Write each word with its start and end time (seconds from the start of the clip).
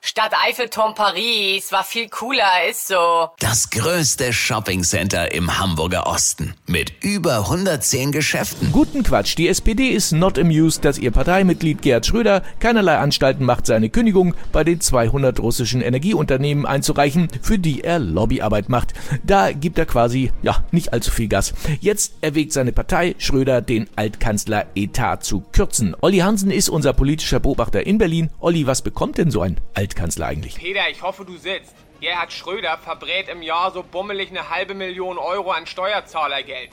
Stadt 0.00 0.32
Eiffelturm 0.46 0.94
Paris 0.94 1.72
war 1.72 1.82
viel 1.82 2.08
cooler, 2.08 2.68
ist 2.70 2.86
so. 2.86 3.30
Das 3.40 3.68
größte 3.70 4.32
Shoppingcenter 4.32 5.32
im 5.34 5.58
Hamburger 5.58 6.06
Osten 6.06 6.54
mit 6.66 6.92
über 7.02 7.38
110 7.40 8.12
Geschäften. 8.12 8.70
Guten 8.70 9.02
Quatsch. 9.02 9.36
Die 9.36 9.48
SPD 9.48 9.88
ist 9.88 10.12
not 10.12 10.38
amused, 10.38 10.84
dass 10.84 10.98
ihr 10.98 11.10
Parteimitglied 11.10 11.82
Gerhard 11.82 12.06
Schröder 12.06 12.42
keinerlei 12.60 12.96
Anstalten 12.96 13.44
macht, 13.44 13.66
seine 13.66 13.90
Kündigung 13.90 14.34
bei 14.52 14.62
den 14.62 14.80
200 14.80 15.40
russischen 15.40 15.82
Energieunternehmen 15.82 16.64
einzureichen, 16.64 17.28
für 17.42 17.58
die 17.58 17.82
er 17.82 17.98
Lobbyarbeit 17.98 18.68
macht. 18.68 18.94
Da 19.24 19.50
gibt 19.50 19.78
er 19.78 19.86
quasi, 19.86 20.30
ja, 20.42 20.64
nicht 20.70 20.92
allzu 20.92 21.10
viel 21.10 21.28
Gas. 21.28 21.54
Jetzt 21.80 22.14
erwägt 22.20 22.52
seine 22.52 22.72
Partei, 22.72 23.16
Schröder, 23.18 23.60
den 23.60 23.88
Altkanzler-Etat 23.96 25.24
zu 25.24 25.40
kürzen. 25.52 25.96
Olli 26.00 26.18
Hansen 26.18 26.52
ist 26.52 26.68
unser 26.68 26.92
politischer 26.92 27.40
Beobachter 27.40 27.84
in 27.84 27.98
Berlin. 27.98 28.30
Olli, 28.38 28.66
was 28.66 28.82
bekommt 28.82 29.18
denn 29.18 29.32
so 29.32 29.42
ein 29.42 29.60
Altkanzler 29.88 30.26
eigentlich? 30.26 30.54
Peter, 30.56 30.82
ich 30.90 31.02
hoffe, 31.02 31.24
du 31.24 31.38
sitzt. 31.38 31.74
Gerhard 32.00 32.32
Schröder 32.32 32.76
verbrät 32.76 33.28
im 33.28 33.40
Jahr 33.42 33.72
so 33.72 33.82
bummelig 33.82 34.28
eine 34.28 34.50
halbe 34.50 34.74
Million 34.74 35.16
Euro 35.16 35.50
an 35.50 35.66
Steuerzahlergeld. 35.66 36.70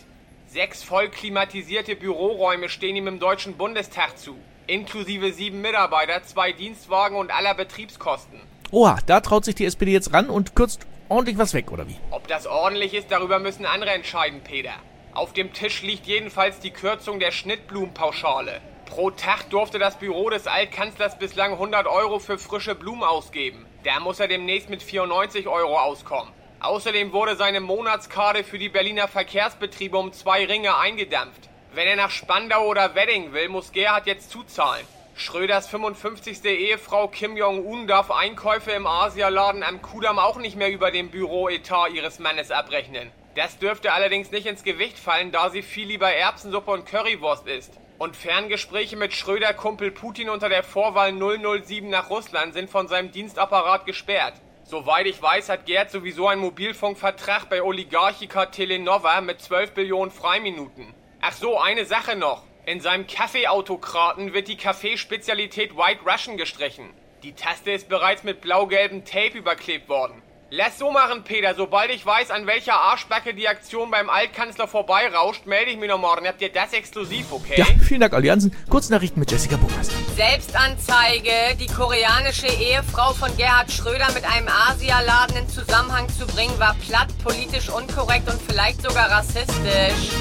Sechs 0.47 0.83
voll 0.83 1.09
klimatisierte 1.09 1.95
Büroräume 1.95 2.67
stehen 2.67 2.95
ihm 2.95 3.07
im 3.07 3.19
Deutschen 3.19 3.55
Bundestag 3.55 4.17
zu. 4.17 4.37
Inklusive 4.67 5.31
sieben 5.31 5.61
Mitarbeiter, 5.61 6.23
zwei 6.23 6.51
Dienstwagen 6.51 7.17
und 7.17 7.31
aller 7.31 7.53
Betriebskosten. 7.53 8.41
Oha, 8.71 8.99
da 9.05 9.21
traut 9.21 9.45
sich 9.45 9.55
die 9.55 9.65
SPD 9.65 9.93
jetzt 9.93 10.13
ran 10.13 10.29
und 10.29 10.53
kürzt 10.55 10.85
ordentlich 11.07 11.37
was 11.37 11.53
weg, 11.53 11.71
oder 11.71 11.87
wie? 11.87 11.95
Ob 12.11 12.27
das 12.27 12.45
ordentlich 12.45 12.93
ist, 12.93 13.11
darüber 13.11 13.39
müssen 13.39 13.65
andere 13.65 13.91
entscheiden, 13.91 14.41
Peter. 14.41 14.73
Auf 15.13 15.31
dem 15.31 15.53
Tisch 15.53 15.81
liegt 15.83 16.05
jedenfalls 16.05 16.59
die 16.59 16.71
Kürzung 16.71 17.19
der 17.19 17.31
Schnittblumenpauschale. 17.31 18.59
Pro 18.85 19.09
Tag 19.09 19.49
durfte 19.49 19.79
das 19.79 19.97
Büro 19.97 20.29
des 20.29 20.47
Altkanzlers 20.47 21.17
bislang 21.17 21.53
100 21.53 21.87
Euro 21.87 22.19
für 22.19 22.37
frische 22.37 22.75
Blumen 22.75 23.03
ausgeben. 23.03 23.65
Da 23.83 23.99
muss 23.99 24.19
er 24.19 24.27
demnächst 24.27 24.69
mit 24.69 24.83
94 24.83 25.47
Euro 25.47 25.79
auskommen. 25.79 26.31
Außerdem 26.59 27.11
wurde 27.11 27.35
seine 27.35 27.61
Monatskarte 27.61 28.43
für 28.43 28.59
die 28.59 28.69
Berliner 28.69 29.07
Verkehrsbetriebe 29.07 29.97
um 29.97 30.13
zwei 30.13 30.45
Ringe 30.45 30.77
eingedampft. 30.77 31.49
Wenn 31.73 31.87
er 31.87 31.95
nach 31.95 32.11
Spandau 32.11 32.67
oder 32.67 32.95
Wedding 32.95 33.33
will, 33.33 33.49
muss 33.49 33.71
Gerhard 33.71 34.07
jetzt 34.07 34.29
zuzahlen. 34.29 34.85
Schröders 35.15 35.67
55. 35.67 36.43
Ehefrau 36.45 37.07
Kim 37.07 37.35
Jong-un 37.37 37.87
darf 37.87 38.11
Einkäufe 38.11 38.71
im 38.71 38.85
Asialaden 38.85 39.63
am 39.63 39.81
Kudamm 39.81 40.19
auch 40.19 40.37
nicht 40.37 40.57
mehr 40.57 40.71
über 40.71 40.91
dem 40.91 41.09
Büroetat 41.09 41.91
ihres 41.91 42.19
Mannes 42.19 42.51
abrechnen. 42.51 43.11
Das 43.35 43.57
dürfte 43.57 43.91
allerdings 43.91 44.31
nicht 44.31 44.45
ins 44.45 44.63
Gewicht 44.63 44.99
fallen, 44.99 45.31
da 45.31 45.49
sie 45.49 45.61
viel 45.61 45.87
lieber 45.87 46.11
Erbsensuppe 46.11 46.71
und 46.71 46.85
Currywurst 46.85 47.47
isst. 47.47 47.73
Und 47.97 48.17
Ferngespräche 48.17 48.97
mit 48.97 49.13
Schröder-Kumpel 49.13 49.89
Putin 49.91 50.29
unter 50.29 50.49
der 50.49 50.63
Vorwahl 50.63 51.13
007 51.13 51.89
nach 51.89 52.09
Russland 52.09 52.53
sind 52.53 52.69
von 52.69 52.89
seinem 52.89 53.11
Dienstapparat 53.11 53.85
gesperrt. 53.85 54.33
Soweit 54.65 55.05
ich 55.05 55.21
weiß, 55.21 55.47
hat 55.47 55.65
Gerd 55.65 55.91
sowieso 55.91 56.27
einen 56.27 56.41
Mobilfunkvertrag 56.41 57.49
bei 57.49 57.63
Oligarchica 57.63 58.47
Telenova 58.47 59.21
mit 59.21 59.39
12 59.39 59.71
Billionen 59.71 60.11
Freiminuten. 60.11 60.93
Ach 61.21 61.31
so, 61.31 61.57
eine 61.57 61.85
Sache 61.85 62.17
noch. 62.17 62.43
In 62.65 62.81
seinem 62.81 63.07
Kaffeeautokraten 63.07 64.33
wird 64.33 64.49
die 64.49 64.57
Kaffeespezialität 64.57 65.77
White 65.77 66.01
Russian 66.05 66.35
gestrichen. 66.35 66.89
Die 67.23 67.33
Taste 67.33 67.71
ist 67.71 67.87
bereits 67.87 68.23
mit 68.23 68.41
blau-gelbem 68.41 69.05
Tape 69.05 69.37
überklebt 69.37 69.87
worden. 69.87 70.21
Lass 70.51 70.77
so 70.77 70.91
machen, 70.91 71.23
Peter. 71.23 71.55
Sobald 71.55 71.89
ich 71.89 72.05
weiß, 72.05 72.29
an 72.29 72.45
welcher 72.45 72.75
Arschbacke 72.75 73.33
die 73.33 73.47
Aktion 73.47 73.89
beim 73.89 74.11
Altkanzler 74.11 74.67
vorbeirauscht, 74.67 75.47
melde 75.47 75.71
ich 75.71 75.77
mich 75.77 75.89
noch 75.89 75.97
morgen. 75.97 76.27
Habt 76.27 76.39
ihr 76.39 76.51
das 76.51 76.71
exklusiv, 76.71 77.31
okay? 77.31 77.55
Ja, 77.57 77.65
vielen 77.81 78.01
Dank, 78.01 78.13
Olli 78.13 78.27
Hansen. 78.27 78.55
Kurznachrichten 78.69 79.19
mit 79.19 79.31
Jessica 79.31 79.57
Burmeister. 79.57 79.95
Selbstanzeige, 80.15 81.57
die 81.59 81.65
koreanische 81.65 82.45
Ehefrau 82.45 83.13
von 83.13 83.35
Gerhard 83.37 83.71
Schröder 83.71 84.11
mit 84.13 84.23
einem 84.23 84.47
Asialaden 84.47 85.35
in 85.35 85.49
Zusammenhang 85.49 86.07
zu 86.09 86.27
bringen, 86.27 86.57
war 86.59 86.75
platt, 86.87 87.07
politisch 87.23 87.69
unkorrekt 87.69 88.29
und 88.29 88.39
vielleicht 88.39 88.83
sogar 88.83 89.09
rassistisch. 89.09 90.11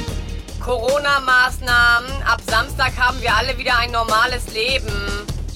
Corona-Maßnahmen. 0.65 2.23
Ab 2.27 2.41
Samstag 2.47 2.97
haben 2.97 3.21
wir 3.21 3.37
alle 3.37 3.59
wieder 3.59 3.79
ein 3.79 3.91
normales 3.91 4.51
Leben. 4.55 4.91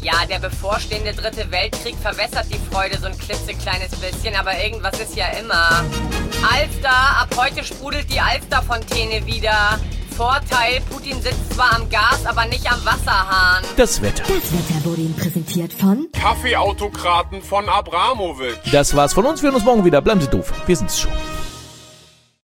Ja, 0.09 0.25
der 0.25 0.39
bevorstehende 0.39 1.13
dritte 1.13 1.51
Weltkrieg 1.51 1.95
verwässert 2.01 2.47
die 2.51 2.59
Freude 2.73 2.97
so 2.99 3.09
ein 3.09 3.19
klitzekleines 3.19 3.91
bisschen, 3.91 4.35
aber 4.37 4.59
irgendwas 4.59 4.99
ist 4.99 5.15
ja 5.15 5.27
immer. 5.39 5.85
Alster, 6.51 6.89
ab 6.89 7.29
heute 7.37 7.63
sprudelt 7.63 8.11
die 8.11 8.19
Alsterfontäne 8.19 9.27
wieder. 9.27 9.79
Vorteil, 10.17 10.81
Putin 10.89 11.21
sitzt 11.21 11.53
zwar 11.53 11.77
am 11.77 11.91
Gas, 11.91 12.25
aber 12.25 12.47
nicht 12.47 12.67
am 12.73 12.83
Wasserhahn. 12.87 13.63
Das 13.77 14.01
Wetter. 14.01 14.23
Das 14.23 14.51
Wetter 14.51 14.85
wurde 14.85 15.03
Ihnen 15.03 15.15
präsentiert 15.15 15.75
von 15.75 16.07
Kaffeeautokraten 16.19 17.43
von 17.43 17.69
Abramowitsch. 17.69 18.73
Das 18.73 18.97
war's 18.97 19.13
von 19.13 19.27
uns. 19.27 19.43
Wir 19.43 19.49
hören 19.49 19.57
uns 19.57 19.65
morgen 19.67 19.85
wieder. 19.85 20.01
Bleiben 20.01 20.23
Sie 20.23 20.29
doof. 20.29 20.55
Wir 20.67 20.75
sind's 20.75 20.99
schon. 20.99 21.13